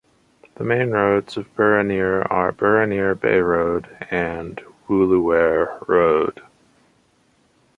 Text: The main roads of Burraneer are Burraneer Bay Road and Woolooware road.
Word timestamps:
The 0.55 0.63
main 0.63 0.89
roads 0.89 1.37
of 1.37 1.55
Burraneer 1.55 2.23
are 2.31 2.51
Burraneer 2.51 3.13
Bay 3.13 3.39
Road 3.39 3.87
and 4.09 4.59
Woolooware 4.89 5.87
road. 5.87 6.41